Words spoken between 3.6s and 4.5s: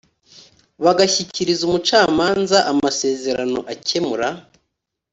akemura